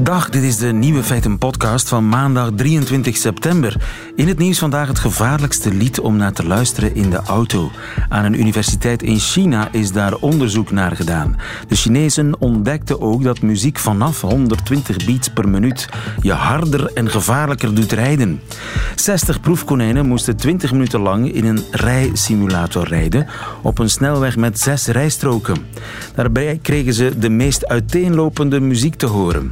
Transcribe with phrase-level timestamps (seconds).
[0.00, 3.76] Dag, dit is de Nieuwe Feiten podcast van maandag 23 september.
[4.16, 7.70] In het nieuws vandaag het gevaarlijkste lied om naar te luisteren in de auto.
[8.08, 11.36] Aan een universiteit in China is daar onderzoek naar gedaan.
[11.68, 15.88] De Chinezen ontdekten ook dat muziek vanaf 120 beats per minuut
[16.20, 18.40] je harder en gevaarlijker doet rijden.
[18.94, 23.26] 60 proefkonijnen moesten 20 minuten lang in een rijsimulator rijden
[23.62, 25.56] op een snelweg met zes rijstroken.
[26.14, 29.50] Daarbij kregen ze de meest uiteenlopende muziek te horen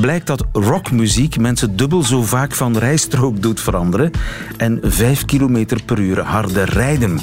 [0.00, 4.10] blijkt dat rockmuziek mensen dubbel zo vaak van rijstrook doet veranderen
[4.56, 7.20] en 5 km per uur harder rijden.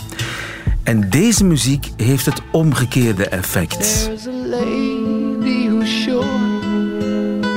[0.84, 4.10] En deze muziek heeft het omgekeerde effect.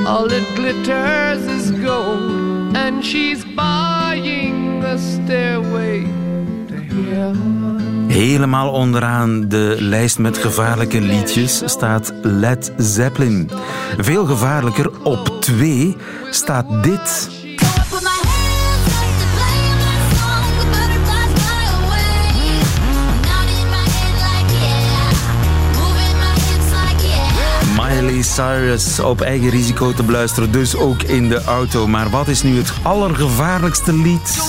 [0.05, 6.30] All is gold, and she's buying a stairway.
[8.11, 13.49] Helemaal onderaan de lijst met gevaarlijke liedjes staat Led Zeppelin.
[13.97, 15.97] Veel gevaarlijker, op twee,
[16.29, 17.29] staat dit.
[27.77, 31.87] Miley Cyrus op eigen risico te beluisteren, dus ook in de auto.
[31.87, 34.39] Maar wat is nu het allergevaarlijkste lied?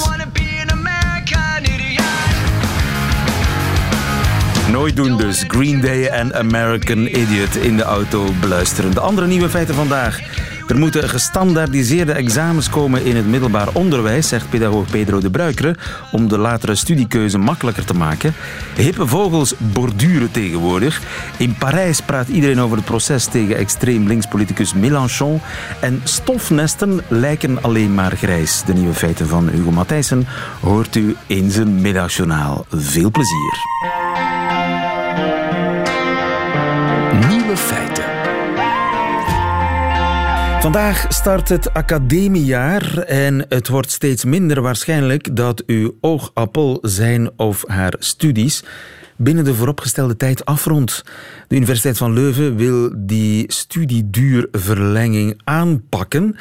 [4.73, 5.45] Nooit doen dus.
[5.49, 8.95] Green Day en American Idiot in de auto beluisteren.
[8.95, 10.21] De andere nieuwe feiten vandaag.
[10.67, 15.77] Er moeten gestandaardiseerde examens komen in het middelbaar onderwijs, zegt pedagoog Pedro de Bruikere,
[16.13, 18.35] om de latere studiekeuze makkelijker te maken.
[18.77, 21.01] Hippe vogels borduren tegenwoordig.
[21.37, 25.41] In Parijs praat iedereen over het proces tegen extreem linkspoliticus Mélenchon.
[25.81, 28.63] En stofnesten lijken alleen maar grijs.
[28.67, 30.27] De nieuwe feiten van Hugo Matthijssen
[30.61, 32.67] hoort u in zijn middagjournaal.
[32.71, 34.02] Veel plezier.
[37.57, 38.05] Feiten.
[40.61, 47.65] Vandaag start het academiejaar en het wordt steeds minder waarschijnlijk dat uw oogappel zijn of
[47.67, 48.65] haar studies
[49.23, 51.05] binnen de vooropgestelde tijd afrondt.
[51.49, 56.37] De Universiteit van Leuven wil die studieduurverlenging aanpakken.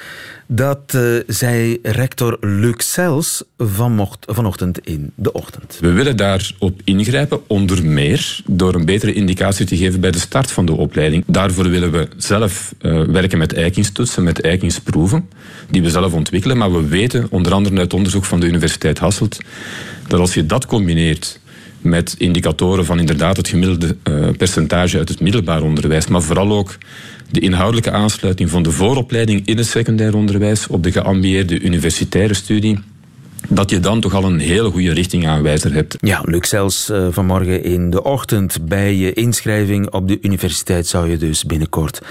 [0.47, 5.77] Dat uh, zei rector Luc Sels vanochtend in de ochtend.
[5.81, 10.51] We willen daarop ingrijpen, onder meer door een betere indicatie te geven bij de start
[10.51, 11.23] van de opleiding.
[11.27, 15.29] Daarvoor willen we zelf uh, werken met eikingstoetsen, met eikingsproeven,
[15.69, 16.57] die we zelf ontwikkelen.
[16.57, 19.37] Maar we weten, onder andere uit onderzoek van de Universiteit Hasselt,
[20.07, 21.39] dat als je dat combineert
[21.81, 26.77] met indicatoren van inderdaad het gemiddelde uh, percentage uit het middelbaar onderwijs, maar vooral ook
[27.31, 32.79] de inhoudelijke aansluiting van de vooropleiding in het secundair onderwijs op de geambieerde universitaire studie
[33.49, 35.95] dat je dan toch al een hele goede richtingaanwijzer hebt.
[35.99, 41.09] Ja, Luc, zelfs uh, vanmorgen in de ochtend bij je inschrijving op de universiteit zou
[41.09, 42.01] je dus binnenkort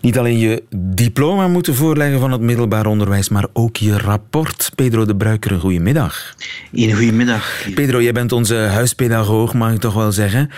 [0.00, 4.70] niet alleen je diploma moeten voorleggen van het middelbaar onderwijs, maar ook je rapport.
[4.74, 6.34] Pedro de Bruiker, een goedemiddag.
[6.72, 7.66] Een goedemiddag.
[7.74, 10.50] Pedro, jij bent onze huispedagoog, mag ik toch wel zeggen.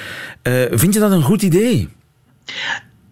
[0.43, 1.89] Uh, vind je dat een goed idee?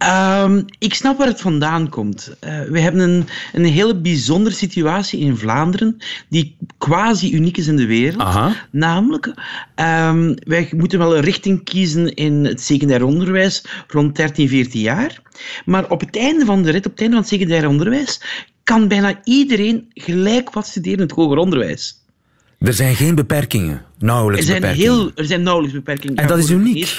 [0.05, 2.37] Um, ik snap waar het vandaan komt.
[2.43, 5.97] Uh, we hebben een, een hele bijzondere situatie in Vlaanderen,
[6.29, 8.21] die quasi uniek is in de wereld.
[8.21, 8.55] Aha.
[8.71, 9.25] Namelijk,
[9.75, 15.21] um, wij moeten wel een richting kiezen in het secundair onderwijs rond 13, 14 jaar.
[15.65, 18.21] Maar op het einde van de rit, op het einde van het secundair onderwijs,
[18.63, 22.05] kan bijna iedereen gelijk wat studeren in het hoger onderwijs.
[22.59, 24.97] Er zijn geen beperkingen, nauwelijks er zijn beperkingen.
[24.97, 26.15] Heel, er zijn nauwelijks beperkingen.
[26.15, 26.97] En dat is uniek.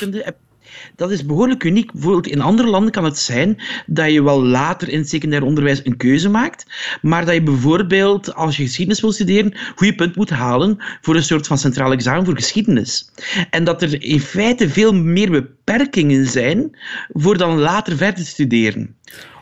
[0.97, 1.93] Dat is behoorlijk uniek.
[1.93, 5.81] Bijvoorbeeld in andere landen kan het zijn dat je wel later in het secundair onderwijs
[5.85, 6.67] een keuze maakt,
[7.03, 11.23] maar dat je bijvoorbeeld, als je geschiedenis wil studeren, goede punt moet halen voor een
[11.23, 13.11] soort van centraal examen voor geschiedenis.
[13.51, 16.77] En dat er in feite veel meer beperkingen zijn
[17.09, 18.97] voor dan later verder te studeren.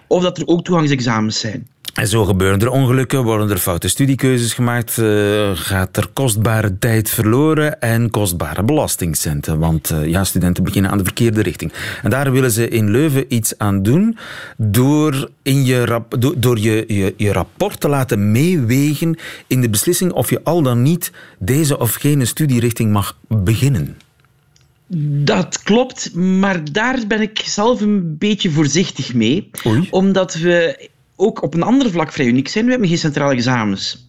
[0.06, 1.68] Of dat er ook toegangsexamens zijn.
[1.96, 7.10] En zo gebeuren er ongelukken, worden er foute studiekeuzes gemaakt, uh, gaat er kostbare tijd
[7.10, 9.58] verloren en kostbare belastingcenten.
[9.58, 11.72] Want uh, ja, studenten beginnen aan de verkeerde richting.
[12.02, 14.18] En daar willen ze in Leuven iets aan doen
[14.56, 19.70] door, in je, rap, door, door je, je, je rapport te laten meewegen in de
[19.70, 23.96] beslissing of je al dan niet deze of gene studierichting mag beginnen.
[25.24, 29.50] Dat klopt, maar daar ben ik zelf een beetje voorzichtig mee.
[29.66, 29.88] Oei.
[29.90, 32.64] Omdat we ook op een ander vlak vrij uniek zijn.
[32.64, 34.06] We hebben geen centrale examens.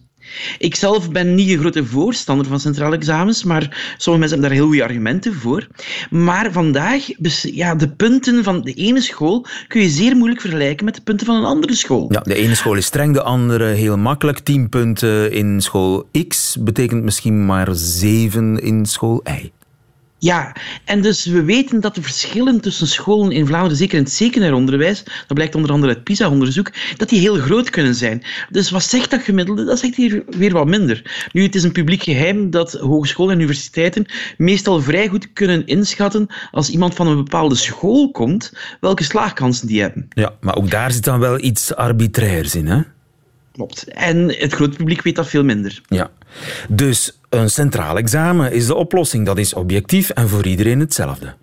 [0.58, 4.58] Ik zelf ben niet een grote voorstander van centrale examens, maar sommige mensen hebben daar
[4.58, 5.66] heel goede argumenten voor.
[6.10, 7.06] Maar vandaag,
[7.42, 11.26] ja, de punten van de ene school kun je zeer moeilijk vergelijken met de punten
[11.26, 12.06] van een andere school.
[12.12, 14.38] Ja, de ene school is streng, de andere heel makkelijk.
[14.38, 19.50] 10 punten in school X betekent misschien maar 7 in school Y.
[20.20, 24.12] Ja, en dus we weten dat de verschillen tussen scholen in Vlaanderen, zeker in het
[24.12, 28.22] secundair onderwijs, dat blijkt onder andere uit PISA-onderzoek, dat die heel groot kunnen zijn.
[28.50, 29.64] Dus wat zegt dat gemiddelde?
[29.64, 31.28] Dat zegt hier weer wat minder.
[31.32, 34.06] Nu, het is een publiek geheim dat hogescholen en universiteiten
[34.36, 39.80] meestal vrij goed kunnen inschatten als iemand van een bepaalde school komt, welke slaagkansen die
[39.80, 40.08] hebben.
[40.08, 42.80] Ja, maar ook daar zit dan wel iets arbitrairs in, hè?
[43.58, 43.84] Klopt.
[43.88, 45.80] En het grote publiek weet dat veel minder.
[45.88, 46.10] Ja.
[46.68, 49.26] Dus een centraal examen is de oplossing.
[49.26, 51.34] Dat is objectief en voor iedereen hetzelfde.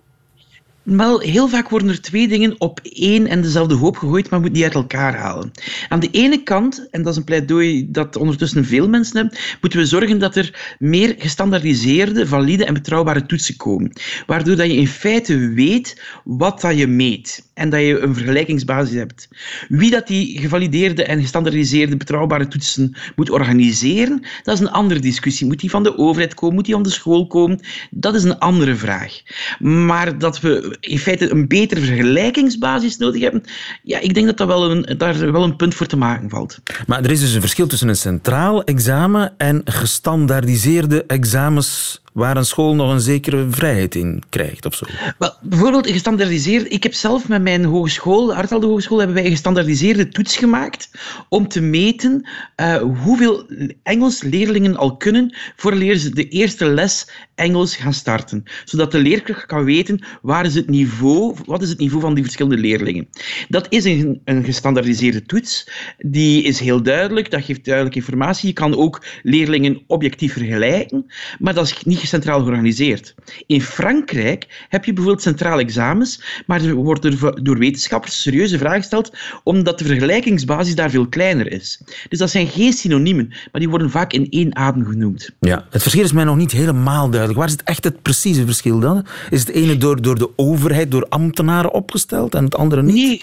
[0.82, 4.54] Wel, heel vaak worden er twee dingen op één en dezelfde hoop gegooid, maar moet
[4.54, 5.50] die uit elkaar halen.
[5.88, 9.78] Aan de ene kant, en dat is een pleidooi dat ondertussen veel mensen hebben, moeten
[9.78, 13.92] we zorgen dat er meer gestandaardiseerde, valide en betrouwbare toetsen komen.
[14.26, 18.94] Waardoor dat je in feite weet wat dat je meet en dat je een vergelijkingsbasis
[18.94, 19.28] hebt.
[19.68, 25.46] Wie dat die gevalideerde en gestandaardiseerde betrouwbare toetsen moet organiseren, dat is een andere discussie.
[25.46, 26.54] Moet die van de overheid komen?
[26.54, 27.60] Moet die van de school komen?
[27.90, 29.20] Dat is een andere vraag.
[29.58, 33.42] Maar dat we in feite een betere vergelijkingsbasis nodig hebben,
[33.82, 36.58] ja, ik denk dat, dat wel een, daar wel een punt voor te maken valt.
[36.86, 42.44] Maar er is dus een verschil tussen een centraal examen en gestandaardiseerde examens waar een
[42.44, 44.86] school nog een zekere vrijheid in krijgt of zo?
[45.18, 46.72] Wel, bijvoorbeeld gestandaardiseerd.
[46.72, 50.90] Ik heb zelf met mijn hogeschool, Artelde Hogeschool, hebben wij een gestandaardiseerde toets gemaakt
[51.28, 53.46] om te meten uh, hoeveel
[53.82, 58.42] Engels leerlingen al kunnen voordat ze de eerste les Engels gaan starten.
[58.64, 62.22] Zodat de leerkracht kan weten waar is het niveau, wat is het niveau van die
[62.22, 63.08] verschillende leerlingen.
[63.48, 65.70] Dat is een, een gestandaardiseerde toets.
[65.98, 68.48] Die is heel duidelijk, dat geeft duidelijke informatie.
[68.48, 71.06] Je kan ook leerlingen objectief vergelijken,
[71.38, 73.14] maar dat is niet centraal georganiseerd.
[73.46, 78.80] In Frankrijk heb je bijvoorbeeld centrale examens, maar er wordt er door wetenschappers serieuze vragen
[78.80, 81.80] gesteld omdat de vergelijkingsbasis daar veel kleiner is.
[82.08, 85.30] Dus dat zijn geen synoniemen, maar die worden vaak in één adem genoemd.
[85.40, 87.38] Ja, het verschil is mij nog niet helemaal duidelijk.
[87.38, 89.06] Waar is het echt het precieze verschil dan?
[89.30, 92.94] Is het ene door, door de overheid, door ambtenaren opgesteld en het andere niet?
[92.94, 93.22] Nee,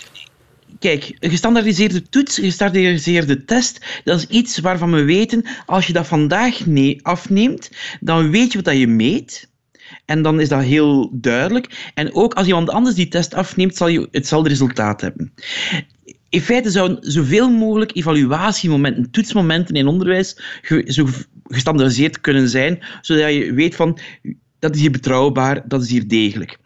[0.83, 5.93] Kijk, een gestandaardiseerde toets, een gestandaardiseerde test, dat is iets waarvan we weten, als je
[5.93, 9.49] dat vandaag nee, afneemt, dan weet je wat je meet.
[10.05, 11.91] En dan is dat heel duidelijk.
[11.93, 15.33] En ook als iemand anders die test afneemt, zal je hetzelfde resultaat hebben.
[16.29, 20.37] In feite zouden zoveel mogelijk evaluatiemomenten, toetsmomenten in onderwijs
[20.85, 21.07] zo
[21.43, 23.99] gestandaardiseerd kunnen zijn, zodat je weet van
[24.59, 26.57] dat is hier betrouwbaar, dat is hier degelijk.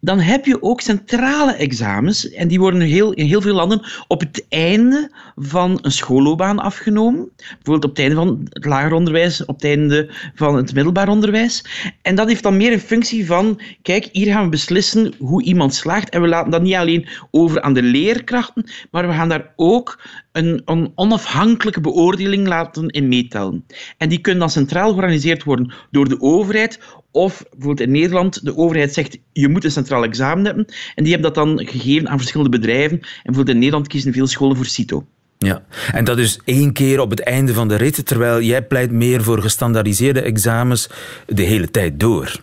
[0.00, 4.20] Dan heb je ook centrale examens, en die worden heel, in heel veel landen op
[4.20, 7.30] het einde van een schoolloopbaan afgenomen.
[7.36, 11.64] Bijvoorbeeld op het einde van het lager onderwijs, op het einde van het middelbaar onderwijs.
[12.02, 15.74] En dat heeft dan meer een functie van, kijk, hier gaan we beslissen hoe iemand
[15.74, 16.08] slaagt.
[16.08, 20.00] En we laten dat niet alleen over aan de leerkrachten, maar we gaan daar ook
[20.32, 23.64] een, een onafhankelijke beoordeling laten in meetellen.
[23.96, 26.80] En die kunnen dan centraal georganiseerd worden door de overheid
[27.18, 30.66] of bijvoorbeeld in Nederland, de overheid zegt je moet een centraal examen hebben.
[30.94, 32.98] En die hebben dat dan gegeven aan verschillende bedrijven.
[32.98, 35.06] En bijvoorbeeld in Nederland kiezen veel scholen voor CITO.
[35.38, 35.62] Ja,
[35.92, 39.22] en dat is één keer op het einde van de rit, terwijl jij pleit meer
[39.22, 40.88] voor gestandaardiseerde examens
[41.26, 42.40] de hele tijd door.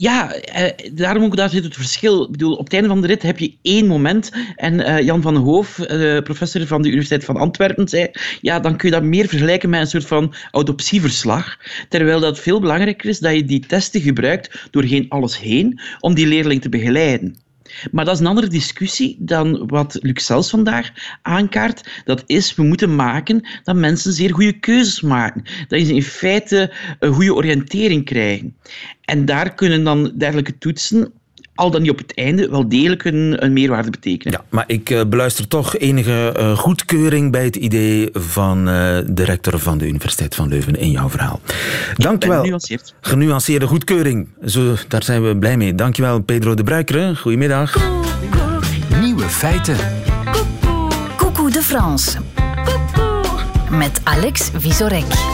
[0.00, 2.24] Ja, eh, daarom ook daar zit het verschil.
[2.24, 4.30] Ik bedoel, op het einde van de rit heb je één moment.
[4.56, 8.10] En uh, Jan van Hoof, uh, professor van de Universiteit van Antwerpen, zei:
[8.40, 11.56] Ja, dan kun je dat meer vergelijken met een soort van autopsieverslag.
[11.88, 16.14] Terwijl dat veel belangrijker is dat je die testen gebruikt door geen alles heen om
[16.14, 17.36] die leerling te begeleiden.
[17.90, 20.90] Maar dat is een andere discussie dan wat Luc Sels vandaag
[21.22, 22.02] aankaart.
[22.04, 25.42] Dat is, we moeten maken dat mensen zeer goede keuzes maken.
[25.68, 28.56] Dat ze in feite een goede oriëntering krijgen.
[29.10, 31.12] En daar kunnen dan dergelijke toetsen
[31.54, 34.32] al dan niet op het einde, wel degelijk een, een meerwaarde betekenen.
[34.32, 39.24] Ja, maar ik uh, beluister toch enige uh, goedkeuring bij het idee van uh, de
[39.24, 41.40] rector van de Universiteit van Leuven in jouw verhaal.
[41.96, 42.40] Dankjewel.
[42.40, 42.94] Genuanceerd.
[43.00, 44.28] Genuanceerde goedkeuring.
[44.44, 45.74] Zo, daar zijn we blij mee.
[45.74, 47.16] Dankjewel, Pedro de Bruikere.
[47.16, 47.76] Goedemiddag.
[49.00, 49.76] Nieuwe feiten.
[51.16, 52.18] Coucou de France.
[53.70, 55.29] Met Alex Visorek.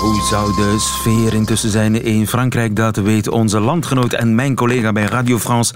[0.00, 2.76] Hoe zou de sfeer intussen zijn in Frankrijk?
[2.76, 5.74] Dat weet onze landgenoot en mijn collega bij Radio France,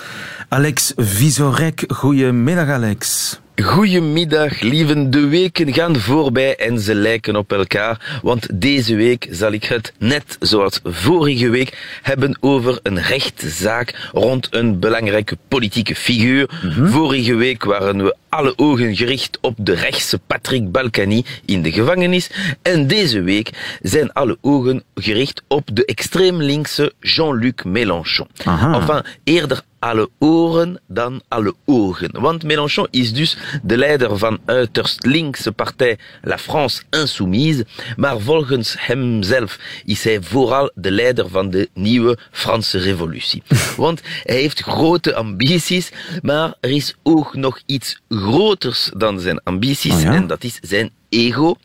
[0.48, 1.84] Alex Visorek.
[1.88, 3.38] Goedemiddag, Alex.
[3.62, 5.10] Goedemiddag, lieven.
[5.10, 8.20] De weken gaan voorbij en ze lijken op elkaar.
[8.22, 14.48] Want deze week zal ik het net zoals vorige week hebben over een rechtszaak rond
[14.50, 16.50] een belangrijke politieke figuur.
[16.82, 22.30] Vorige week waren we alle ogen gericht op de rechtse Patrick Balkany in de gevangenis.
[22.62, 28.28] En deze week zijn alle ogen gericht op de extreem linkse Jean-Luc Mélenchon.
[28.44, 28.80] Aha.
[28.80, 32.20] Enfin, eerder alle oren dan alle ogen.
[32.20, 38.74] Want Mélenchon is dus de leider van uiterst linkse partij La France Insoumise, maar volgens
[38.78, 43.42] hemzelf is hij vooral de leider van de nieuwe Franse revolutie.
[43.76, 45.90] Want hij heeft grote ambities,
[46.22, 50.14] maar er is ook nog iets groters dan zijn ambities Oh ja?
[50.14, 51.56] en dat is zijn ego.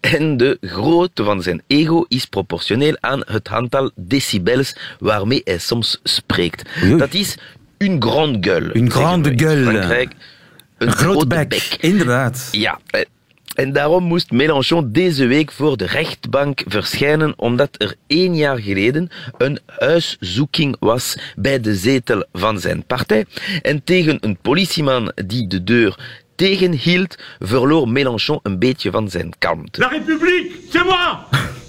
[0.00, 6.00] En de grootte van zijn ego is proportioneel aan het aantal decibels waarmee hij soms
[6.02, 6.68] spreekt.
[6.98, 7.36] Dat is
[7.82, 8.70] une grande gueule.
[8.74, 9.64] Une grande gueule.
[9.64, 10.10] Frankrijk.
[10.78, 11.76] Een, Een grote bek, bek.
[11.80, 12.48] inderdaad.
[12.52, 12.78] Ja.
[12.90, 13.00] eh,
[13.54, 19.08] En daarom moest Mélenchon deze week voor de rechtbank verschijnen, omdat er één jaar geleden
[19.38, 23.24] een huiszoeking was bij de zetel van zijn partij.
[23.62, 25.96] En tegen een politieman die de deur
[26.36, 29.80] tegenhield, verloor Mélenchon een beetje van zijn kalmte.
[29.80, 31.18] La République, c'est moi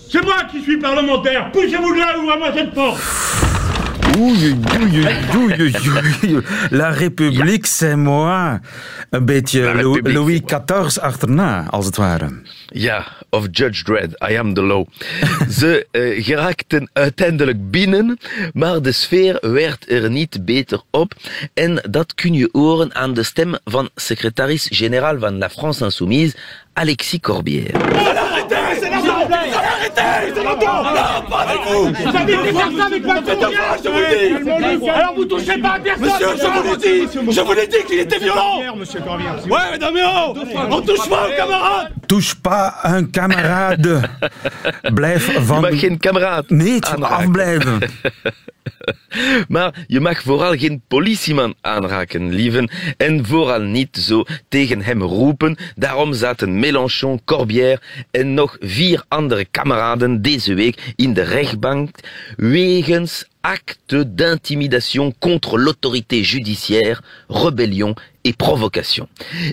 [0.09, 3.01] C'est moi qui suis parlementaire Poussez-vous de là, ouvrez-moi cette porte
[6.69, 8.59] La République, c'est moi.
[9.09, 10.41] Een beetje Louis.
[10.45, 12.41] XIV achterna, als het ware.
[12.67, 14.85] Ja, of Judge Dredd, I am the law.
[15.59, 18.17] Ze eh, geraakten uiteindelijk binnen,
[18.53, 21.13] maar de sfeer werd er niet beter op.
[21.53, 26.35] En dat kun je horen aan de stem van secretaris-generaal van La France Insoumise,
[26.75, 27.71] Alexis Corbière.
[32.03, 35.79] Vous avez fait faire ça avec ma je vous dis Alors vous touchez pas à
[35.79, 39.35] personne Monsieur, je vous l'ai dit Je vous l'ai dit qu'il était violent Monsieur Corbière
[39.47, 40.35] Ouais, non mais oh
[40.71, 44.09] On touche pas aux camarades Touche pas un camarade.
[44.93, 45.61] Blijf Je van...
[45.61, 47.03] mag geen kameraad aanraken.
[47.03, 47.79] afblijven.
[49.47, 52.69] Maar je mag vooral geen politieman aanraken, lieven.
[52.97, 55.57] En vooral niet zo tegen hem roepen.
[55.75, 61.89] Daarom zaten Mélenchon, Corbière en nog vier andere kameraden deze week in de rechtbank
[62.37, 69.07] wegens acte d'intimidation contre l'autorité judiciaire, rébellion et provocation.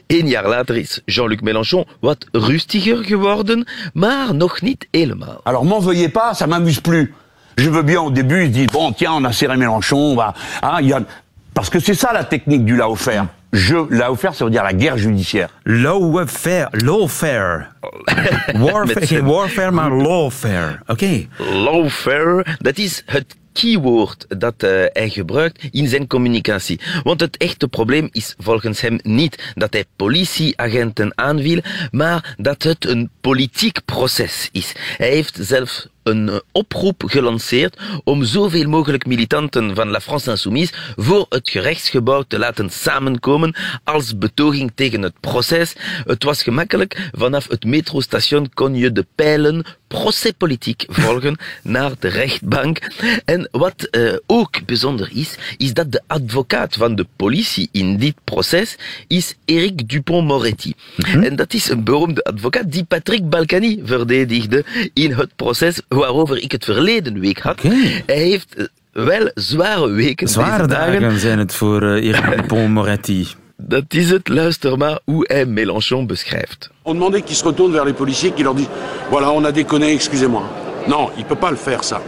[0.07, 0.65] Een jaar
[1.05, 5.41] Jean-Luc Mélenchon wat rustiger geworden, maar nog niet helemaal.
[5.43, 7.13] Alors m'en veuillez pas, ça m'amuse plus.
[7.57, 10.35] Je veux bien au début, je dis bon tiens on a serré Mélenchon, on va,
[10.63, 11.05] hein, y a...
[11.53, 13.27] parce que c'est ça la technique du lawfare.
[13.53, 15.51] Je, lawfare ça veut dire la guerre judiciaire.
[15.65, 16.69] Lawfare.
[16.73, 17.67] Lawfare.
[18.55, 20.81] Warfare, geen warfare, maar lawfare.
[20.87, 21.27] Oké.
[21.39, 26.81] lawfare, dat is het keyword dat eh, hij gebruikt in zijn communicatie.
[27.03, 32.87] Want het echte probleem is volgens hem niet dat hij politieagenten aanviel, maar dat het
[32.87, 34.73] een politiek proces is.
[34.97, 40.73] Hij heeft zelf een eh, oproep gelanceerd om zoveel mogelijk militanten van La France Insoumise
[40.97, 43.55] voor het gerechtsgebouw te laten samenkomen
[43.85, 45.75] als betoging tegen het proces.
[46.05, 47.11] Het was gemakkelijk.
[47.13, 52.79] Vanaf het metrostation kon je de pijlen procespolitiek volgen naar de rechtbank.
[53.25, 58.15] En wat eh, ook bijzonder is, is dat de advocaat van de politie in dit
[58.25, 58.77] proces
[59.07, 60.75] is Eric Dupont-Moretti.
[60.97, 66.53] En dat is een beroemde advocaat die Patrick Balkany verdedigde in het proces waarover ik
[66.53, 67.53] het verleden week had.
[67.53, 67.75] Oké.
[68.07, 71.01] Hij heeft eh, wel zware weken Zware deze dagen.
[71.01, 73.27] dagen zijn het voor uh, Eric Dupont-Moretti.
[73.57, 76.71] Dat is het, luister maar hoe hij Mélenchon beschrijft.
[76.83, 78.71] On demandait qu'ils se retournent vers les policiers, qu'ils leur disent
[79.11, 80.43] Voilà, on a déconné, excusez-moi.
[80.87, 82.01] Non, il peut pas le faire, ça.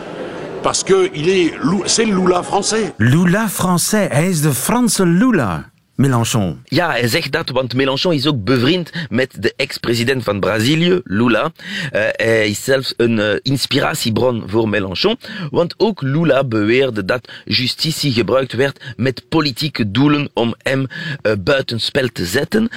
[0.62, 1.52] Parce que il est,
[1.86, 2.92] c'est le Lula français.
[2.98, 4.08] Lula français.
[4.10, 5.71] Hij is de Franse Lula.
[6.02, 6.60] Mélenchon.
[6.64, 11.52] Ja, hij zegt dat, want Mélenchon is ook bevriend met de ex-president van Brazilië, Lula.
[11.90, 15.18] Eh, hij is zelfs een eh, inspiratiebron voor Mélenchon,
[15.50, 20.86] want ook Lula beweerde dat justitie gebruikt werd met politieke doelen om hem
[21.22, 22.70] eh, buitenspel te zetten.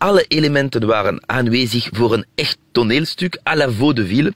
[0.00, 4.32] Alle elementen waren aanwezig voor een echt toneelstuk à la vaudeville.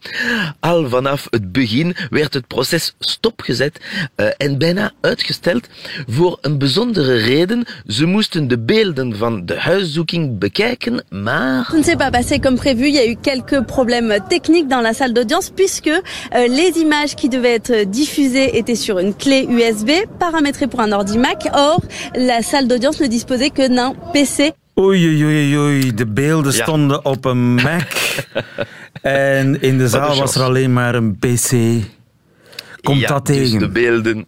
[0.60, 3.80] Al vanaf het begin werd het proces stopgezet
[4.14, 5.68] eh, en bijna uitgesteld
[6.06, 7.64] voor een bijzondere reden.
[7.86, 11.72] Ze moesten de beelden van de huiszoeking bekijken, maar...
[11.72, 12.86] Ne s'est pas comme prévu.
[12.86, 17.14] Il y a eu quelques problèmes techniques dans la salle d'audience puisque euh, les images
[17.14, 21.48] qui devaient être diffusées étaient sur une clé USB paramétrée pour un ordi Mac.
[21.54, 21.80] Or,
[22.14, 24.52] la salle d'audience ne disposait que d'un PC.
[24.78, 25.94] Oei, oei, oei, oei.
[25.94, 26.62] De beelden Ja.
[26.62, 27.92] stonden op een Mac.
[29.02, 31.50] en in de zaal was er alleen maar een PC.
[32.82, 33.58] Komt Ja, dat dus tegen?
[33.58, 34.26] de beelden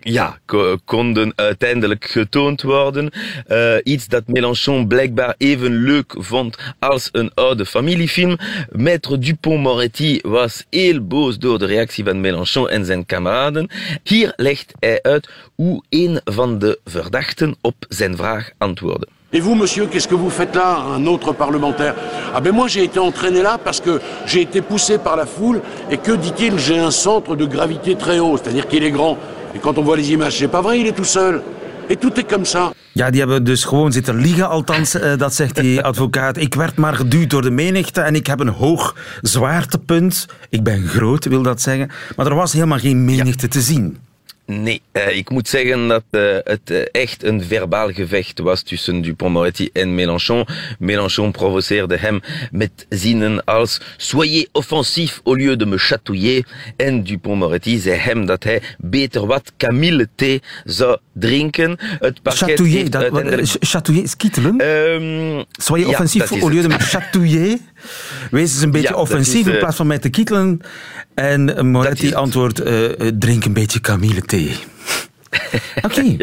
[0.00, 0.38] ja,
[0.84, 3.10] konden uiteindelijk getoond worden.
[3.48, 8.36] Uh, iets dat Mélenchon blijkbaar even leuk vond als een oude familiefilm.
[8.78, 13.68] Maître Dupont-Moretti was heel boos door de reactie van Mélenchon en zijn kameraden.
[14.02, 19.08] Hier legt hij uit hoe een van de verdachten op zijn vraag antwoordde.
[19.32, 21.94] Et vous, monsieur, qu'est-ce que vous faites là, un autre parlementaire
[22.32, 25.60] Ah ben moi, j'ai été entraîné là parce que j'ai été poussé par la foule
[25.90, 29.18] et que, dit-il, j'ai un centre de gravité très haut, c'est-à-dire qu'il est grand.
[29.54, 31.42] Et quand on voit les images, c'est pas vrai, il est tout seul.
[31.90, 32.72] Et tout est comme ça.
[32.92, 36.36] Ja, die hebben dus gewoon zitten liegen, althans, uh, dat zegt die advocaat.
[36.36, 40.26] Ik werd maar geduwd door de menigte en ik heb een hoog zwaartepunt.
[40.48, 41.90] Ik ben groot, wil dat zeggen.
[42.16, 43.48] Maar er was helemaal geen menigte ja.
[43.48, 43.96] te zien.
[44.46, 49.02] Nee, uh, ik moet zeggen dat uh, het uh, echt een verbaal gevecht was tussen
[49.02, 50.46] Dupont-Moretti en Mélenchon.
[50.78, 56.46] Mélenchon provoceerde hem met zinnen als Soyez offensif au lieu de me chatouiller.
[56.76, 61.76] En Dupont-Moretti zei hem dat hij beter wat kamille-thee zou drinken.
[61.78, 63.48] Het chatouiller, dat, uiteindelijk...
[63.60, 64.60] chatouiller, skittelen?
[64.60, 67.58] Um, Soyez ja, offensif au lieu de me chatouiller.
[68.30, 70.60] Wees eens een beetje ja, offensief is, in plaats van mij te kietelen.
[71.14, 74.50] En Moretti antwoordt, uh, drink een beetje kamille-thee.
[75.82, 75.86] Oké.
[75.86, 76.16] Okay.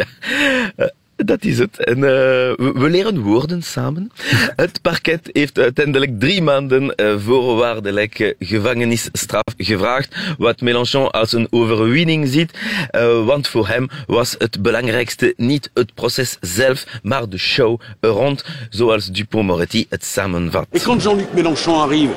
[0.76, 0.92] ja.
[1.26, 1.78] Dat is het.
[1.78, 4.12] En uh, we leren woorden samen.
[4.64, 12.28] Het parket heeft uiteindelijk drie maanden uh, voorwaardelijke gevangenisstraf gevraagd, wat Mélenchon als een overwinning
[12.28, 12.52] ziet.
[12.92, 18.44] Uh, want voor hem was het belangrijkste niet het proces zelf, maar de show rond,
[18.70, 20.68] zoals Dupont-Moretti het samenvat.
[20.72, 22.12] Et quand Jean-Luc Mélenchon arrive,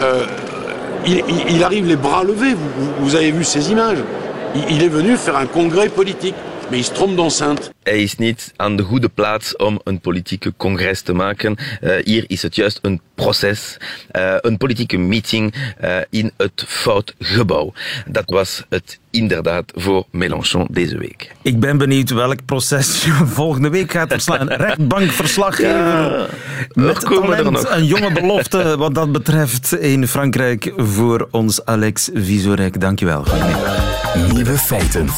[0.00, 0.26] euh,
[1.04, 4.02] il, il, il, arrive les bras levés, vous, vous avez vu ces images.
[4.54, 6.34] Il, il est venu faire un congrès politique.
[6.72, 7.72] Maar hij trompt d'enceinte.
[7.82, 11.56] Hij is niet aan de goede plaats om een politieke congres te maken.
[11.80, 13.76] Uh, hier is het juist een proces,
[14.12, 17.72] uh, een politieke meeting uh, in het fout gebouw.
[18.06, 21.32] Dat was het inderdaad voor Mélenchon deze week.
[21.42, 24.48] Ik ben benieuwd welk proces je volgende week gaat verslaan.
[24.48, 26.26] Rechtbankverslaggever ja,
[26.74, 32.80] met talent, een jonge belofte wat dat betreft in Frankrijk voor ons Alex Visorek.
[32.80, 33.24] Dankjewel.
[34.32, 35.08] Nieuwe feiten.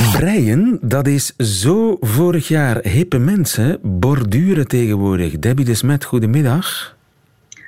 [0.00, 2.76] Breien, dat is zo vorig jaar.
[2.82, 5.38] Hippe mensen borduren tegenwoordig.
[5.38, 6.96] Debbie de Smet, goedemiddag.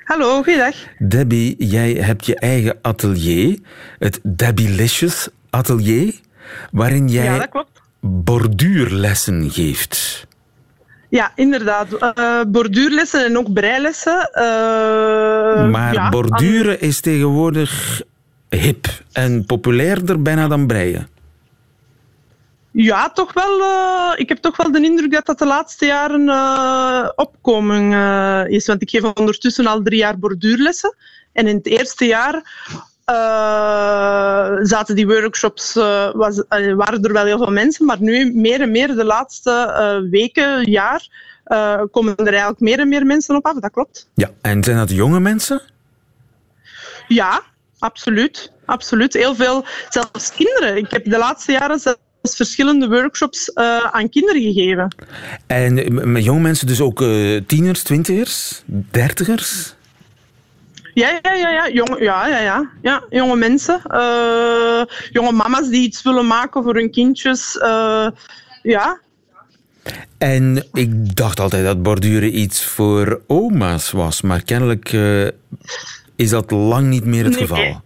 [0.03, 0.75] Hallo, goeiedag.
[0.97, 3.59] Debbie, jij hebt je eigen atelier,
[3.99, 6.13] het Debbylicious Atelier,
[6.71, 7.65] waarin jij ja,
[7.99, 10.27] borduurlessen geeft.
[11.09, 11.87] Ja, inderdaad.
[12.17, 14.29] Uh, borduurlessen en ook breilessen.
[14.33, 14.41] Uh,
[15.69, 18.01] maar ja, borduren is tegenwoordig
[18.49, 21.07] hip en populairder bijna dan breien.
[22.75, 23.59] Ja, toch wel.
[23.59, 28.43] Uh, ik heb toch wel de indruk dat dat de laatste jaren uh, opkoming uh,
[28.47, 28.67] is.
[28.67, 30.95] Want ik geef ondertussen al drie jaar borduurlessen.
[31.31, 32.61] En in het eerste jaar
[34.65, 35.73] zaten die workshops,
[36.13, 36.43] was,
[36.75, 37.85] waren er wel heel veel mensen.
[37.85, 41.07] Maar nu meer en meer de laatste weken, jaar,
[41.91, 43.59] komen er eigenlijk meer en meer mensen op af.
[43.59, 44.09] Dat klopt.
[44.13, 45.61] Ja, en zijn dat jonge mensen?
[47.07, 47.41] Ja,
[47.79, 48.51] absoluut.
[48.65, 49.13] Absoluut.
[49.13, 50.77] Heel veel, zelfs kinderen.
[50.77, 51.79] Ik heb de laatste jaren
[52.31, 54.95] verschillende workshops uh, aan kinderen gegeven.
[55.47, 59.75] En met jonge mensen dus ook uh, tieners, twintigers, dertigers?
[60.93, 61.69] Ja, ja, ja, ja.
[61.69, 62.69] Jong, ja, ja, ja.
[62.81, 63.81] ja jonge mensen.
[63.91, 67.57] Uh, jonge mama's die iets willen maken voor hun kindjes.
[68.61, 68.99] ja.
[70.17, 74.97] En ik dacht altijd dat borduren iets voor oma's was, maar kennelijk
[76.15, 77.81] is dat lang niet meer het geval.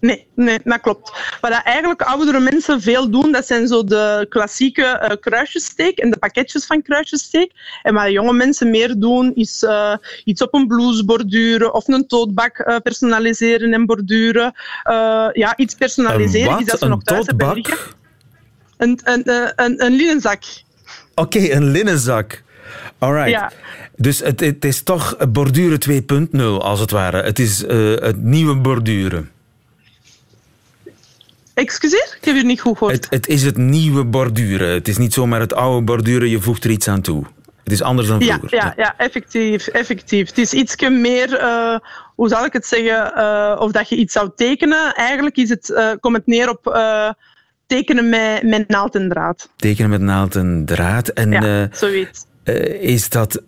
[0.00, 1.12] Nee, nee, dat klopt.
[1.40, 6.18] Wat eigenlijk oudere mensen veel doen, dat zijn zo de klassieke uh, kruisjessteek en de
[6.18, 7.52] pakketjes van kruisjessteek.
[7.82, 12.06] En wat jonge mensen meer doen, is uh, iets op een blouse borduren of een
[12.06, 14.52] tootbak uh, personaliseren en borduren.
[15.32, 17.78] ja, iets personaliseren een is dat ze nog thuis hebben liggen.
[18.76, 19.22] Een, een,
[19.56, 20.42] een, een linnenzak.
[21.14, 22.42] Oké, okay, een linnenzak.
[22.98, 23.30] Alright.
[23.30, 23.52] Ja.
[23.96, 25.78] Dus het, het, is toch borduren
[26.30, 27.22] 2.0 als het ware.
[27.22, 27.60] Het is
[28.00, 29.30] het nieuwe borduren.
[31.60, 32.94] Excuseer, ik heb je niet goed gehoord.
[32.94, 34.68] Het, het, is het nieuwe borduren.
[34.68, 37.24] Het is niet zomaar het oude borduren, je voegt er iets aan toe.
[37.62, 38.54] Het is anders dan vroeger.
[38.54, 40.28] Ja, ja, ja effectief, effectief.
[40.28, 41.78] Het is iets meer, uh,
[42.14, 44.94] hoe zal ik het zeggen, uh, of dat je iets zou tekenen.
[44.94, 46.80] Eigenlijk is het, uh, komt het neer op
[47.66, 49.50] tekenen met, met naald en draad.
[49.56, 51.08] Tekenen met naald en draad.
[51.08, 52.24] En, ja, zoiets.
[52.80, 53.42] is dat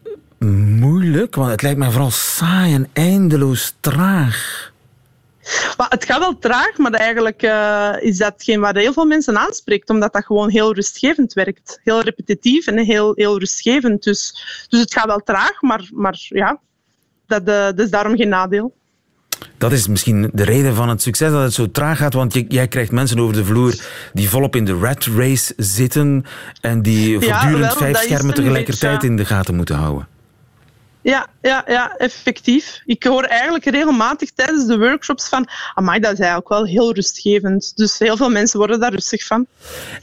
[0.78, 1.34] moeilijk?
[1.34, 4.71] Want het lijkt mij vooral saai en eindeloos traag.
[5.76, 9.90] Maar het gaat wel traag, maar eigenlijk uh, is datgene waar heel veel mensen aanspreekt,
[9.90, 11.80] omdat dat gewoon heel rustgevend werkt.
[11.84, 14.02] Heel repetitief en heel, heel rustgevend.
[14.02, 16.60] Dus, dus het gaat wel traag, maar, maar ja,
[17.26, 18.74] dat, uh, dat is daarom geen nadeel.
[19.58, 22.44] Dat is misschien de reden van het succes dat het zo traag gaat, want je,
[22.48, 23.74] jij krijgt mensen over de vloer
[24.12, 26.24] die volop in de rat race zitten
[26.60, 30.11] en die Ja, voortdurend wel, vijf dat schermen tegelijkertijd beetje- in de gaten moeten houden.
[31.02, 32.80] Ja, ja, ja, effectief.
[32.84, 37.72] Ik hoor eigenlijk regelmatig tijdens de workshops van amai, dat is eigenlijk wel heel rustgevend.
[37.76, 39.46] Dus heel veel mensen worden daar rustig van.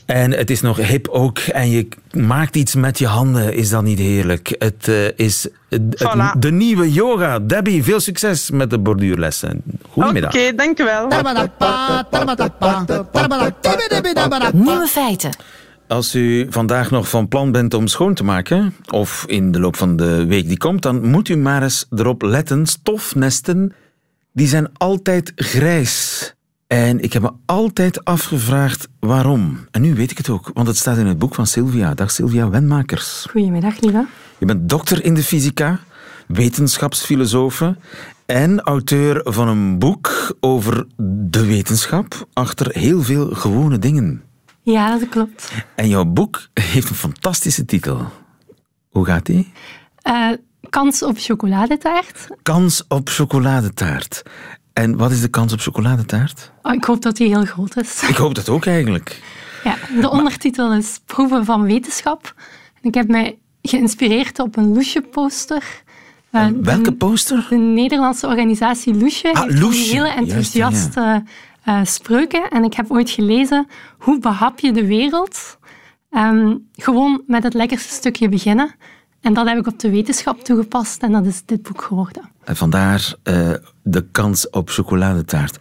[0.05, 3.83] En het is nog hip ook en je maakt iets met je handen, is dat
[3.83, 4.55] niet heerlijk?
[4.59, 6.39] Het eh, is het- het- Voilà.
[6.39, 7.39] de nieuwe yoga.
[7.39, 9.62] Debbie, veel succes met de borduurlessen.
[9.89, 10.33] Goedemiddag.
[10.35, 11.07] Oké, dank u wel.
[14.53, 15.29] Nieuwe feiten.
[15.89, 19.75] Als u vandaag nog van plan bent om schoon te maken, of in de loop
[19.75, 22.65] van de week die komt, dan moet u maar eens erop letten.
[22.65, 23.73] Stofnesten,
[24.34, 26.34] die zijn altijd grijs.
[26.67, 29.60] En ik heb me altijd afgevraagd waarom.
[29.71, 31.93] En nu weet ik het ook, want het staat in het boek van Sylvia.
[31.93, 33.25] Dag Sylvia Wenmakers.
[33.30, 34.06] Goedemiddag, lieve.
[34.38, 35.80] Je bent dokter in de fysica,
[36.28, 37.78] wetenschapsfilosofe
[38.25, 40.86] en auteur van een boek over
[41.30, 44.29] de wetenschap achter heel veel gewone dingen.
[44.62, 45.52] Ja, dat klopt.
[45.76, 48.06] En jouw boek heeft een fantastische titel.
[48.89, 49.52] Hoe gaat die?
[50.02, 50.28] Eh,
[50.69, 52.28] kans op chocoladetaart.
[52.43, 54.24] Kans op chocoladetaart.
[54.74, 56.52] En wat is de kans op chocoladetaart?
[56.62, 58.04] Oh, ik hoop dat die heel groot is.
[58.08, 59.22] Ik hoop dat ook eigenlijk.
[59.63, 62.34] Ja, de ondertitel is Proeven van wetenschap.
[62.82, 65.63] En ik heb mij geïnspireerd op een Loesje-poster.
[66.32, 67.45] Eh, Welke poster?
[67.50, 69.91] De Nederlandse organisatie Loesje Ah, heeft Loesje.
[69.93, 71.24] hele Juist, enthousiaste
[71.63, 72.50] eh, spreuken.
[72.50, 73.67] En ik heb ooit gelezen
[73.98, 75.58] Hoe behap je de wereld?
[76.10, 78.76] Ehm, gewoon met het lekkerste stukje beginnen.
[79.22, 82.30] En dat heb ik op de wetenschap toegepast en dat is dit boek geworden.
[82.43, 85.58] En vandaar eh, de kans op chocoladetaart.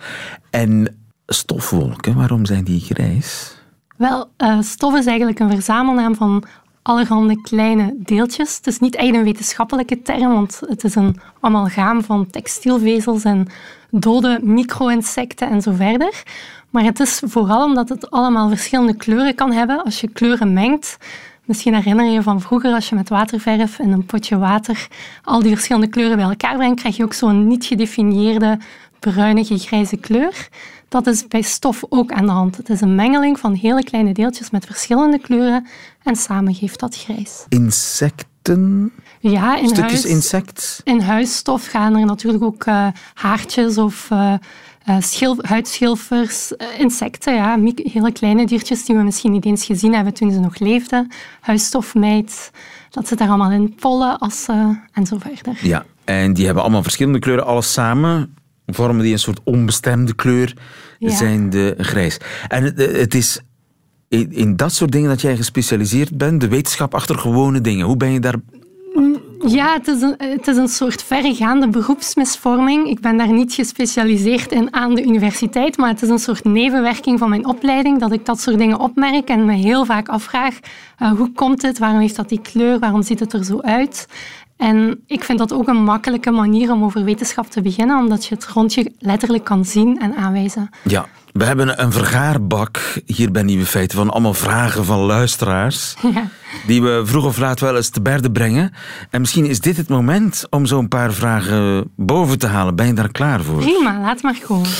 [0.50, 3.56] En stofwolken, waarom zijn die grijs?
[3.96, 6.44] Wel, eh, stof is eigenlijk een verzamelnaam van
[6.82, 8.56] allerhande kleine deeltjes.
[8.56, 13.46] Het is niet echt een wetenschappelijke term, want het is een amalgaam van textielvezels en
[13.90, 16.22] dode micro-insecten en zo verder.
[16.70, 19.84] Maar het is vooral omdat het allemaal verschillende kleuren kan hebben.
[19.84, 20.96] Als je kleuren mengt,
[21.44, 24.88] misschien herinner je je van vroeger als je met waterverf in een potje water
[25.22, 28.58] al die verschillende kleuren bij elkaar brengt, krijg je ook zo'n niet gedefinieerde
[28.98, 30.48] bruinige grijze kleur.
[30.88, 32.56] Dat is bij stof ook aan de hand.
[32.56, 35.66] Het is een mengeling van hele kleine deeltjes met verschillende kleuren
[36.02, 37.44] en samen geeft dat grijs.
[37.48, 38.92] Insecten?
[39.20, 40.80] Ja, in Stukjes huis, insect?
[40.84, 44.10] in huisstof gaan er natuurlijk ook eh, haartjes of
[44.98, 50.32] schil- huidschilfers, insecten, ja, hele kleine diertjes die we misschien niet eens gezien hebben toen
[50.32, 51.08] ze nog leefden.
[51.40, 52.50] Huisstofmijt,
[52.90, 53.74] dat zit er allemaal in.
[53.74, 55.58] Pollen, assen en zo verder.
[55.62, 57.46] Ja, en die hebben allemaal verschillende kleuren.
[57.46, 58.34] Alles samen
[58.74, 60.54] vormen die een soort onbestemde kleur,
[60.98, 61.10] Ja.
[61.10, 62.18] zijn de grijs.
[62.48, 63.40] En het, het is
[64.08, 67.86] in, in dat soort dingen dat jij gespecialiseerd bent, de wetenschap achter gewone dingen.
[67.86, 68.34] Hoe ben je daar...
[69.46, 72.88] Ja, het is, een, het is een soort verregaande beroepsmisvorming.
[72.88, 77.18] Ik ben daar niet gespecialiseerd in aan de universiteit, maar het is een soort nevenwerking
[77.18, 80.58] van mijn opleiding dat ik dat soort dingen opmerk en me heel vaak afvraag
[80.98, 84.06] eh, hoe komt het, waarom heeft dat die kleur, waarom ziet het er zo uit?
[84.58, 88.34] En ik vind dat ook een makkelijke manier om over wetenschap te beginnen, omdat je
[88.34, 90.70] het rond je letterlijk kan zien en aanwijzen.
[90.84, 95.96] Ja, we hebben een vergaarbak hier bij Nieuwe Feiten van allemaal vragen van luisteraars.
[96.14, 96.28] Ja.
[96.66, 98.72] Die we vroeg of laat wel eens te berde brengen.
[99.10, 102.76] En misschien is dit het moment om zo'n paar vragen boven te halen.
[102.76, 103.58] Ben je daar klaar voor?
[103.58, 104.70] Prima, laat maar komen.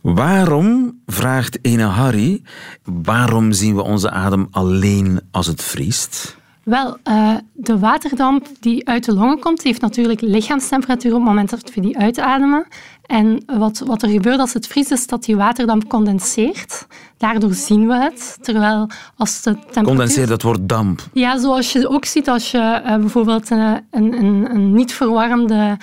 [0.00, 2.42] Waarom, vraagt ene Harry,
[2.84, 6.36] waarom zien we onze adem alleen als het vriest?
[6.64, 11.50] Wel, eh, de waterdamp die uit de longen komt, heeft natuurlijk lichaamstemperatuur op het moment
[11.50, 12.66] dat we die uitademen.
[13.06, 16.86] En wat, wat er gebeurt als het vriest, is dat die waterdamp condenseert.
[17.16, 18.38] Daardoor zien we het.
[18.40, 19.84] Terwijl als de temperatuur...
[19.84, 21.00] Condenseer, dat wordt damp.
[21.12, 25.78] Ja, zoals je ook ziet als je eh, bijvoorbeeld eh, een, een, een niet verwarmde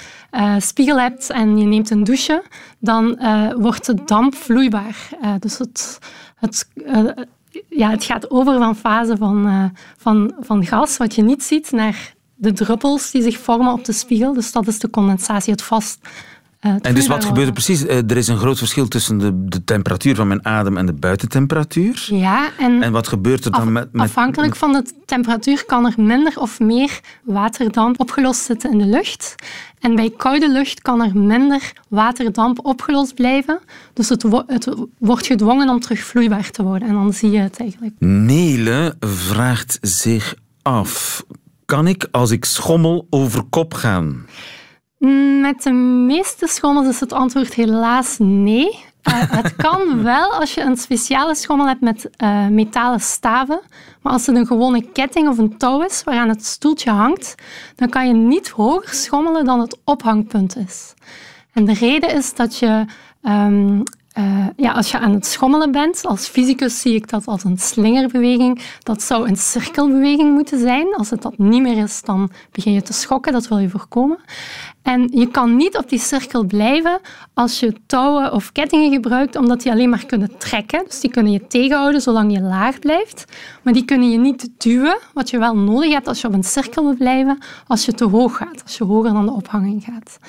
[0.58, 2.44] spiegel hebt en je neemt een douche,
[2.80, 3.20] dan
[3.58, 5.10] wordt de damp vloeibaar.
[5.40, 6.00] Dus het,
[6.36, 6.68] het,
[7.70, 11.72] ja, het gaat over van fase van, eh, van, van gas, wat je niet ziet,
[11.72, 14.34] naar de druppels die zich vormen op de spiegel.
[14.34, 16.00] Dus dat is de condensatie, het vast.
[16.60, 17.86] Eh, En dus wat gebeurt er precies?
[17.86, 20.94] Eh, Er is een groot verschil tussen de, de temperatuur van mijn adem en de
[20.94, 22.08] buitentemperatuur.
[22.12, 24.02] Ja, en, En wat gebeurt er dan Af- met, met...
[24.02, 29.36] Afhankelijk van de temperatuur kan er minder of meer waterdamp opgelost zitten in de lucht.
[29.80, 33.60] En bij koude lucht kan er minder waterdamp opgelost blijven.
[33.94, 36.88] Dus het, wo- het wordt gedwongen om terug vloeibaar te worden.
[36.88, 37.94] En dan zie je het eigenlijk.
[38.00, 41.24] Nele vraagt zich af.
[41.66, 44.26] Kan ik als ik schommel over kop gaan?
[45.42, 48.86] Met de meeste schommels is het antwoord helaas nee.
[49.02, 53.62] Eh, het kan wel als je een speciale schommel hebt met eh, metalen staven.
[54.02, 57.36] Maar als het een gewone ketting of een touw is waaraan het stoeltje hangt,
[57.76, 60.94] dan kan je niet hoger schommelen dan het ophangpunt is.
[61.54, 62.86] En de reden is dat je
[63.22, 63.82] ehm,
[64.20, 67.58] uh, ja, als je aan het schommelen bent, als fysicus zie ik dat als een
[67.58, 68.62] slingerbeweging.
[68.80, 70.96] Dat zou een cirkelbeweging moeten zijn.
[70.96, 73.34] Als het dat niet meer is, dan begin je te schokken.
[73.34, 74.18] Dat wil je voorkomen.
[74.82, 77.00] En je kan niet op die cirkel blijven
[77.34, 80.84] als je touwen of kettingen gebruikt, omdat die alleen maar kunnen trekken.
[80.88, 83.26] Dus die kunnen je tegenhouden zolang je laag blijft.
[83.64, 86.44] Maar die kunnen je niet duwen, wat je wel nodig hebt als je op een
[86.44, 90.20] cirkel wil blijven, als je te hoog gaat, als je hoger dan de ophanging gaat.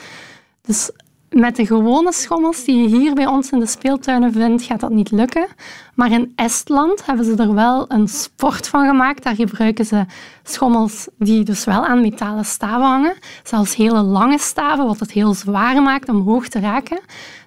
[0.62, 0.90] Dus
[1.30, 4.90] met de gewone schommels die je hier bij ons in de speeltuinen vindt, gaat dat
[4.90, 5.46] niet lukken.
[5.94, 9.22] Maar in Estland hebben ze er wel een sport van gemaakt.
[9.22, 10.04] Daar gebruiken ze
[10.42, 13.14] schommels die dus wel aan metalen staven hangen.
[13.42, 17.00] Zelfs hele lange staven, wat het heel zwaar maakt om hoog te raken.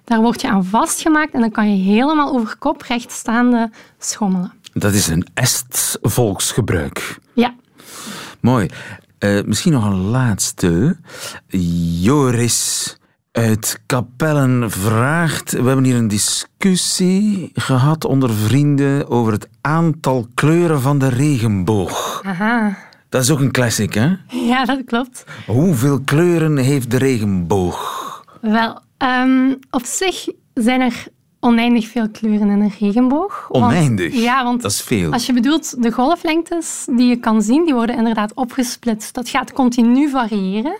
[0.04, 4.52] Daar word je aan vastgemaakt en dan kan je helemaal over kop rechtstaande schommelen.
[4.72, 7.18] Dat is een Est-volksgebruik.
[7.32, 7.54] Ja.
[8.40, 8.68] Mooi.
[9.18, 10.96] Uh, misschien nog een laatste.
[12.00, 12.96] Joris
[13.34, 15.52] uit Kapellen vraagt.
[15.52, 22.22] We hebben hier een discussie gehad onder vrienden over het aantal kleuren van de regenboog.
[22.24, 22.76] Aha.
[23.08, 24.14] Dat is ook een classic, hè?
[24.28, 25.24] Ja, dat klopt.
[25.46, 28.24] Hoeveel kleuren heeft de regenboog?
[28.40, 31.06] Wel, um, op zich zijn er
[31.40, 33.46] oneindig veel kleuren in een regenboog.
[33.50, 34.14] Oneindig?
[34.14, 35.12] ja, want dat is veel.
[35.12, 39.14] Als je bedoelt de golflengtes die je kan zien, die worden inderdaad opgesplitst.
[39.14, 40.76] Dat gaat continu variëren.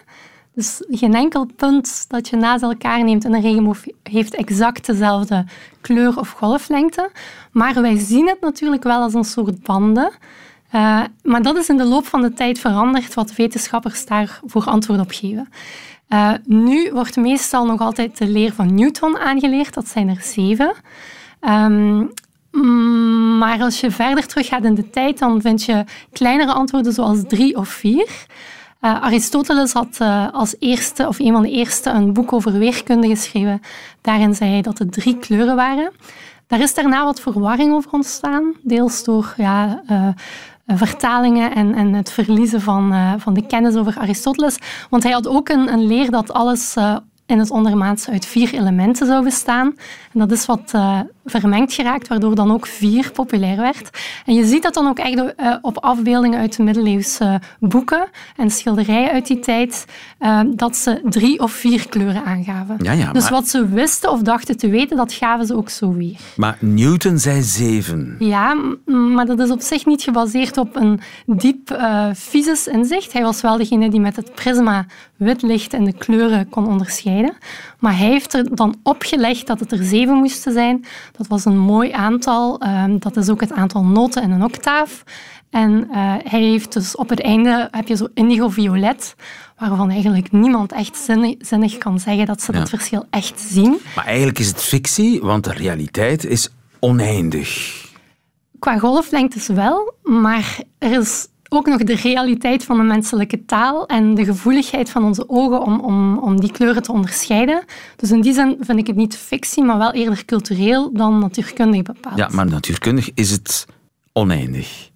[0.55, 5.45] Dus geen enkel punt dat je naast elkaar neemt in een regenboog heeft exact dezelfde
[5.81, 7.11] kleur of golflengte.
[7.53, 10.11] Maar wij zien het natuurlijk wel als een soort banden.
[10.75, 15.01] Uh, maar dat is in de loop van de tijd veranderd wat wetenschappers daarvoor antwoord
[15.01, 15.49] op geven.
[16.09, 20.73] Uh, nu wordt meestal nog altijd de leer van Newton aangeleerd, dat zijn er zeven.
[21.41, 22.13] Um,
[23.39, 27.57] maar als je verder teruggaat in de tijd, dan vind je kleinere antwoorden zoals drie
[27.57, 28.09] of vier.
[28.85, 33.09] Uh, Aristoteles had uh, als eerste, of een van de eerste, een boek over weerkunde
[33.09, 33.61] geschreven.
[34.01, 35.93] Daarin zei hij dat het drie kleuren waren.
[36.47, 40.09] Daar is daarna wat verwarring over ontstaan, deels door ja, uh,
[40.67, 44.59] vertalingen en, en het verliezen van, van de kennis over Aristoteles.
[44.91, 46.75] Want hij had ook een, een leer dat alles
[47.27, 49.67] in het ondermaats uit vier elementen zou bestaan.
[50.13, 50.75] En dat is wat
[51.25, 53.91] vermengd geraakt, waardoor dan ook vier populair werd.
[54.27, 58.51] En je ziet dat dan ook echt uh, op afbeeldingen uit de middeleeuwse boeken en
[58.51, 59.85] schilderijen uit die tijd,
[60.21, 62.77] uh, dat ze drie of vier kleuren aangaven.
[62.79, 65.93] Ja, ja, dus wat ze wisten of dachten te weten, dat gaven ze ook zo
[65.93, 66.19] weer.
[66.37, 68.17] Maar Newton zei zeven.
[68.19, 68.57] Ja,
[68.87, 71.79] maar dat is op zich niet gebaseerd op een diep
[72.17, 73.13] fysisch inzicht.
[73.13, 77.37] Hij was wel degene die met het prisma wit licht en de kleuren kon onderscheiden.
[77.85, 80.85] Maar hij heeft er dan opgelegd dat het er zeven moesten zijn.
[81.13, 82.61] Dat was een mooi aantal.
[82.61, 85.05] Ehm, dat is ook het aantal noten in een octaaf.
[85.51, 89.15] En uh, hij heeft dus op het einde heb je zo indigo-violet,
[89.59, 92.59] waarvan eigenlijk niemand echt zinnig, zinnig kan zeggen dat ze ja.
[92.59, 93.79] dat verschil echt zien.
[93.95, 97.83] Maar eigenlijk is het fictie, want de realiteit is oneindig.
[98.59, 104.15] Qua golflengtes wel, maar er is ook nog de realiteit van de menselijke taal en
[104.15, 107.65] de gevoeligheid van onze ogen om, om, om die kleuren te onderscheiden.
[107.97, 111.83] Dus in die zin vind ik het niet fictie, maar wel eerder cultureel dan natuurkundig
[111.83, 112.17] bepaald.
[112.17, 113.67] Ja, maar natuurkundig is het
[114.13, 114.93] oneindig.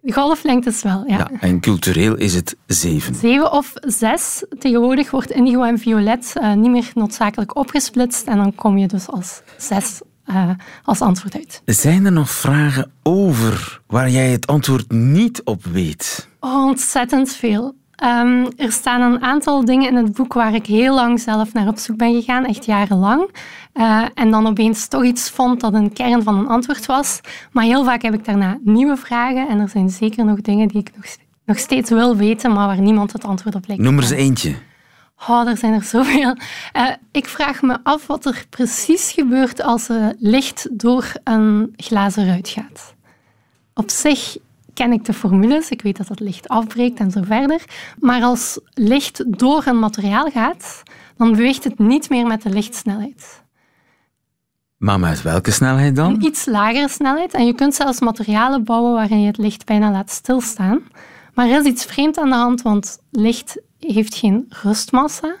[0.00, 1.16] De golflengte is wel, ja.
[1.16, 1.30] ja.
[1.40, 3.14] En cultureel is het zeven.
[3.14, 4.44] Zeven of zes.
[4.58, 9.08] Tegenwoordig wordt indigo en violet uh, niet meer noodzakelijk opgesplitst en dan kom je dus
[9.08, 10.50] als zes uh,
[10.84, 11.62] als antwoord uit.
[11.64, 16.28] Zijn er nog vragen over waar jij het antwoord niet op weet?
[16.40, 17.74] Ontzettend veel.
[18.04, 21.68] Um, er staan een aantal dingen in het boek waar ik heel lang zelf naar
[21.68, 23.30] op zoek ben gegaan, echt jarenlang.
[23.74, 27.20] Uh, en dan opeens toch iets vond dat een kern van een antwoord was.
[27.52, 30.80] Maar heel vaak heb ik daarna nieuwe vragen en er zijn zeker nog dingen die
[30.80, 31.04] ik nog,
[31.44, 33.82] nog steeds wil weten, maar waar niemand het antwoord op lijkt.
[33.82, 34.54] Noem er eens eentje.
[35.28, 36.36] Oh, er zijn er zoveel.
[36.76, 42.26] Uh, ik vraag me af wat er precies gebeurt als er licht door een glazen
[42.26, 42.94] ruit gaat.
[43.74, 44.36] Op zich
[44.74, 47.64] ken ik de formules, ik weet dat het licht afbreekt en zo verder.
[47.98, 50.82] Maar als licht door een materiaal gaat,
[51.16, 53.42] dan beweegt het niet meer met de lichtsnelheid.
[54.76, 56.14] Maar met welke snelheid dan?
[56.14, 57.34] Een iets lagere snelheid.
[57.34, 60.80] En je kunt zelfs materialen bouwen waarin je het licht bijna laat stilstaan.
[61.34, 65.36] Maar er is iets vreemd aan de hand, want licht heeft geen rustmassa.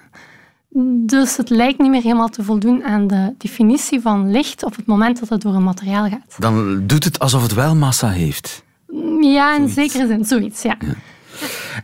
[1.06, 4.86] Dus het lijkt niet meer helemaal te voldoen aan de definitie van licht op het
[4.86, 6.36] moment dat het door een materiaal gaat.
[6.38, 8.64] Dan doet het alsof het wel massa heeft.
[9.20, 10.76] Ja, in zekere zin, zoiets, ja.
[10.80, 10.94] ja.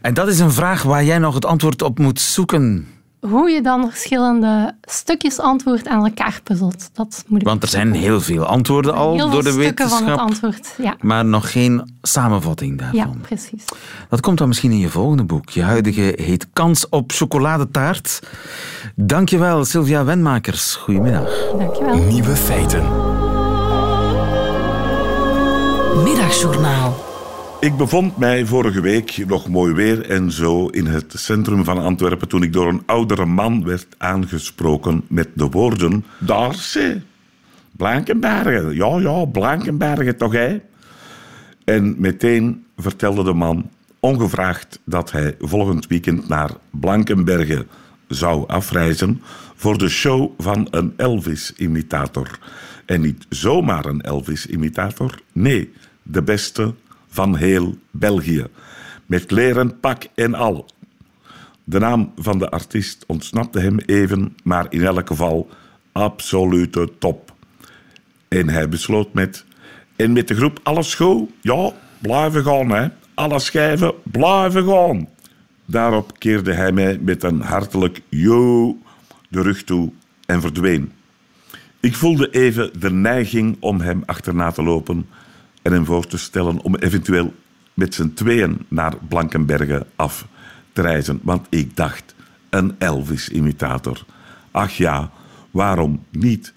[0.03, 2.87] En dat is een vraag waar jij nog het antwoord op moet zoeken.
[3.21, 6.91] Hoe je dan verschillende stukjes antwoord aan elkaar puzzelt.
[6.93, 9.89] Dat moet ik Want er zijn heel veel antwoorden al heel door veel de stukken
[9.89, 10.75] van het wetenschap, antwoord.
[10.79, 10.97] Ja.
[11.01, 12.99] maar nog geen samenvatting daarvan.
[12.99, 13.65] ja, precies.
[14.09, 15.49] Dat komt dan misschien in je volgende boek.
[15.49, 18.21] Je huidige heet Kans op chocoladetaart.
[18.95, 20.75] Dankjewel, Sylvia Wenmakers.
[20.75, 21.31] Goedemiddag.
[21.59, 21.97] Dankjewel.
[21.97, 22.83] Nieuwe feiten.
[26.03, 27.08] Middagjournaal.
[27.61, 32.29] Ik bevond mij vorige week, nog mooi weer en zo, in het centrum van Antwerpen
[32.29, 37.01] toen ik door een oudere man werd aangesproken met de woorden: Daar ze,
[37.77, 38.75] Blankenbergen.
[38.75, 40.61] Ja, ja, Blankenbergen toch, hè?
[41.65, 47.67] En meteen vertelde de man, ongevraagd, dat hij volgend weekend naar Blankenbergen
[48.09, 49.23] zou afreizen
[49.55, 52.39] voor de show van een Elvis-imitator.
[52.87, 56.75] En niet zomaar een Elvis-imitator, nee, de beste
[57.09, 58.47] van heel België.
[59.07, 60.67] Met leren pak en al.
[61.65, 65.49] De naam van de artiest ontsnapte hem even, maar in elk geval
[65.93, 67.35] absolute top.
[68.29, 69.45] En hij besloot met...
[69.97, 71.31] En met de groep alles goed?
[71.41, 72.89] Ja, blijven gaan, hè.
[73.15, 75.09] Alle schijven, blijven gaan.
[75.65, 78.77] Daarop keerde hij mij met een hartelijk yo
[79.29, 79.93] de rug toe
[80.27, 80.93] en verdween.
[81.81, 85.07] Ik voelde even de neiging om hem achterna te lopen
[85.63, 87.35] en hem voor te stellen om eventueel
[87.75, 90.27] met z'n tweeën naar Blankenbergen af
[90.73, 91.21] te reizen.
[91.23, 92.15] Want ik dacht,
[92.51, 94.05] een Elvis-imitator.
[94.51, 95.11] Ach ja,
[95.51, 96.53] waarom niet?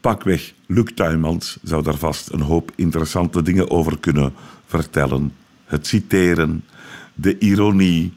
[0.00, 4.32] Pakweg, Luc Tuymans zou daar vast een hoop interessante dingen over kunnen
[4.66, 5.32] vertellen.
[5.64, 6.64] Het citeren,
[7.14, 8.12] de ironie,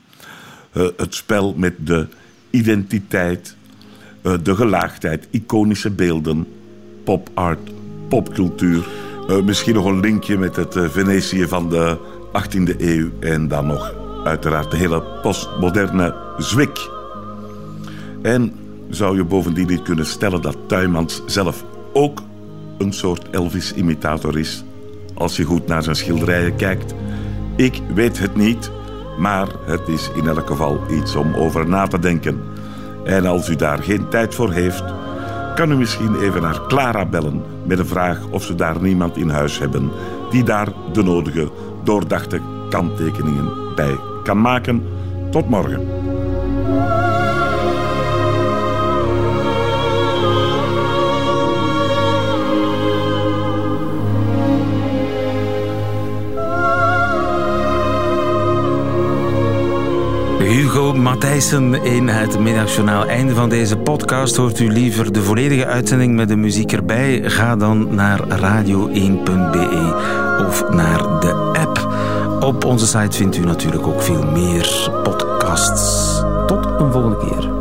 [0.71, 2.07] eh, het spel met de
[2.49, 3.55] identiteit,
[4.21, 6.47] eh, de gelaagdheid, iconische beelden,
[7.03, 7.69] pop-art,
[8.07, 8.87] popcultuur.
[9.29, 11.97] Eh, misschien nog een linkje met het eh, Venetië van de
[12.31, 16.89] 18e eeuw en dan nog uiteraard de hele postmoderne zwik.
[18.21, 18.53] En
[18.89, 21.63] zou je bovendien niet kunnen stellen dat Tuymans zelf
[21.93, 22.21] ook
[22.77, 24.63] een soort Elvis-imitator is?
[25.13, 26.93] Als je goed naar zijn schilderijen kijkt.
[27.55, 28.71] Ik weet het niet,
[29.19, 32.41] maar het is in elk geval iets om over na te denken.
[33.03, 34.83] En als u daar geen tijd voor heeft,
[35.59, 39.29] kan u misschien even naar Clara bellen met een vraag of ze daar niemand in
[39.29, 39.91] huis hebben
[40.29, 41.51] die daar de nodige
[41.83, 44.83] doordachte kanttekeningen bij kan maken.
[45.31, 45.87] Tot morgen.
[60.49, 63.05] Hugo Matthijssen in het middagjournaal.
[63.05, 64.35] Einde van deze podcast.
[64.35, 67.21] Hoort u liever de volledige uitzending met de muziek erbij?
[67.23, 69.93] Ga dan naar radio1.be
[70.47, 71.93] of naar de app.
[72.39, 76.15] Op onze site vindt u natuurlijk ook veel meer podcasts.
[76.47, 77.58] Tot een volgende keer.